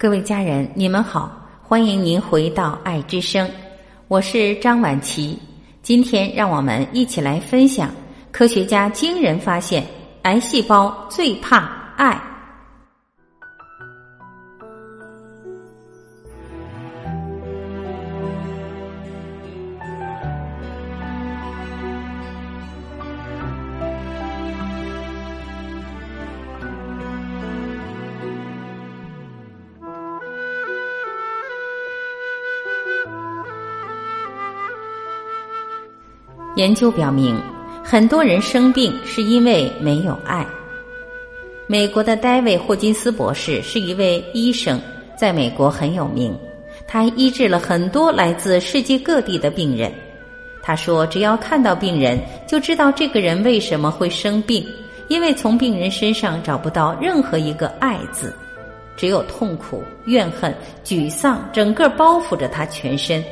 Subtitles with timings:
[0.00, 1.30] 各位家人，你们好，
[1.62, 3.46] 欢迎您回到爱之声，
[4.08, 5.38] 我是张婉琪。
[5.82, 7.90] 今天让我们一起来分享
[8.32, 9.84] 科学家惊人发现：
[10.22, 12.18] 癌细胞最怕爱。
[36.60, 37.40] 研究表明，
[37.82, 40.46] 很多人生病是因为没有爱。
[41.66, 44.78] 美国的戴维·霍金斯博士是一位医生，
[45.16, 46.36] 在美国很有名。
[46.86, 49.90] 他医治了很多来自世界各地的病人。
[50.62, 54.62] 他说：“只要看到病人，就知道这个人为什么会生病，
[55.08, 58.34] 因为从病人身上找不到任何一个‘爱’字，
[58.98, 63.24] 只有痛苦、怨恨、沮丧，整个包覆着他全身。”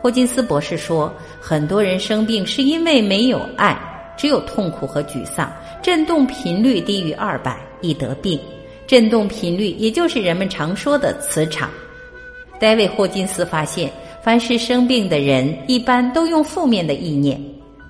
[0.00, 3.76] 霍金斯博士说：“很多人生病是因为没有爱，
[4.16, 5.52] 只有痛苦和沮丧。
[5.82, 8.38] 振动频率低于二百，易得病。
[8.86, 11.68] 振动频率也就是人们常说的磁场。”
[12.60, 13.90] 戴维·霍金斯发现，
[14.22, 17.40] 凡是生病的人，一般都用负面的意念。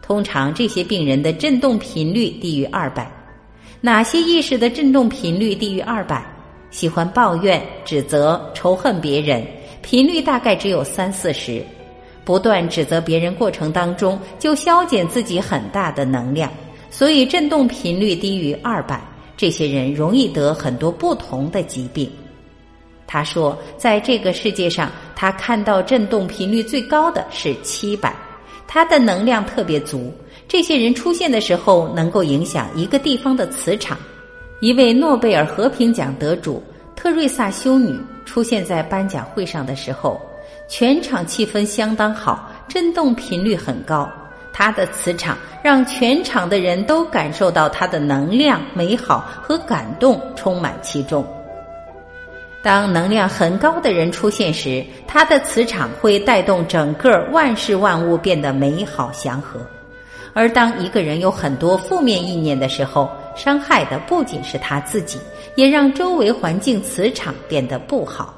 [0.02, 3.10] 通常，这些病人的振动频率低于二百。
[3.82, 6.24] 哪些意识的振动频率低于二百？
[6.70, 9.46] 喜欢抱怨、指责、仇恨别人，
[9.82, 11.62] 频率大概只有三四十。
[12.28, 16.52] 不断指责别人过程当中，就消减自己很大的能量，
[16.90, 19.02] 所以振动频率低于二百，
[19.34, 22.06] 这些人容易得很多不同的疾病。
[23.06, 28.14] 他说，在这个世界上，他看到振动频率最高的是七百，
[28.66, 30.12] 他的能量特别足。
[30.46, 33.96] 这些人出现的时候，能够影响一个地方的磁场。
[34.60, 36.62] 一位诺贝尔和平奖得主
[36.94, 40.20] 特瑞萨修女出现在颁奖会上的时候。
[40.68, 44.08] 全场气氛相当好，振动频率很高。
[44.52, 51.24] 它的磁场让全场的人都感受到它的能量、美好和感动充满其中。
[52.60, 59.60] 当能量很高的人出现时，他的磁场会带动整个万事万物变得美好祥和。
[60.34, 65.20] 而当一个人有很多负面意念的时候，伤害的不仅是他自己，
[65.54, 68.34] 也让周围环境磁场变得不好。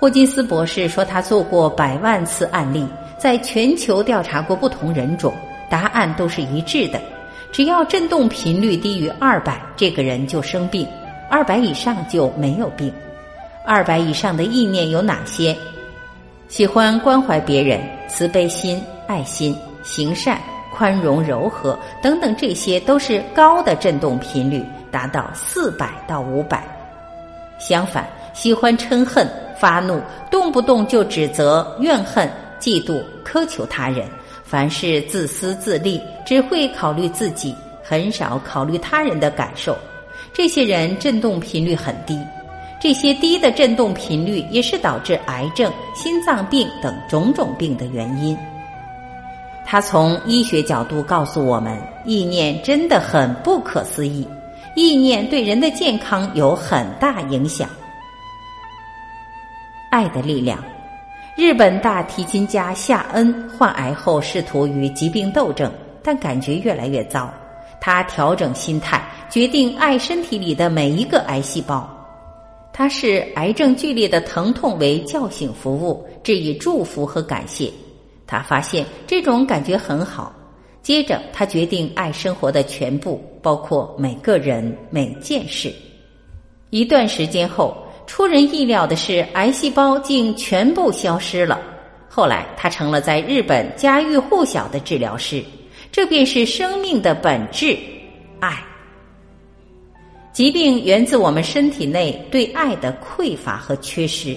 [0.00, 2.88] 霍金斯博士说，他做过百万次案例，
[3.18, 5.30] 在全球调查过不同人种，
[5.68, 6.98] 答案都是一致的：
[7.52, 10.86] 只要振动频率低于二百，这个人就生病；
[11.28, 12.90] 二百以上就没有病。
[13.66, 15.54] 二百以上的意念有哪些？
[16.48, 17.78] 喜欢关怀别人、
[18.08, 20.40] 慈悲心、爱心、行善、
[20.74, 26.64] 宽容、柔和等等，这些都是高的振动频率，达到四百到五百。
[27.58, 29.28] 相反，喜欢嗔恨。
[29.60, 32.26] 发怒，动不动就指责、怨恨、
[32.58, 34.08] 嫉妒、苛求他人，
[34.42, 39.76] 凡事自私自利，只会考虑自己，很少考虑他人的感受。
[40.32, 42.18] 这些人振动频率很低，
[42.80, 48.34] 这些低的振动频率也是导致癌症、心脏病等种种病的原因。
[49.66, 54.26] 他从医学角度告诉我们，意念真的很不可思议，
[54.74, 57.68] 意念对人的健康有很大影响。
[59.90, 60.62] 爱的力量。
[61.36, 65.70] 日本大提琴家夏恩患癌后，试图与疾病斗争，
[66.02, 67.32] 但感觉越来越糟。
[67.80, 71.88] 他调整心态，决定爱身体里的每一个癌细胞。
[72.72, 77.70] 他视癌症剧烈的疼痛为叫醒服务，致以祝福和感谢。
[78.26, 80.34] 他发现这种感觉很好。
[80.82, 85.72] 接着，他决定爱生活的全部，包括每个人、每件事。
[86.68, 87.76] 一段时间后。
[88.10, 91.60] 出人意料的是，癌细胞竟全部消失了。
[92.08, 95.40] 后来，他成了在日本家喻户晓的治疗师。
[95.92, 97.78] 这便是生命的本质——
[98.40, 98.60] 爱。
[100.32, 104.36] 疾病源自我们身体内对爱的匮乏和缺失，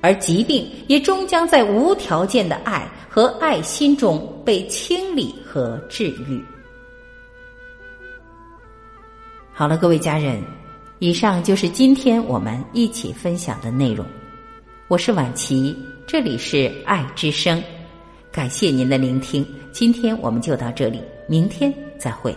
[0.00, 6.40] 而疾病也终将在无条件的爱和爱心中被清理和治愈。
[9.52, 10.40] 好了，各位家人。
[11.00, 14.04] 以上就是今天我们一起分享的内容。
[14.86, 15.74] 我是婉琪，
[16.06, 17.62] 这里是爱之声，
[18.30, 19.42] 感谢您的聆听。
[19.72, 22.36] 今天我们就到这里，明天再会。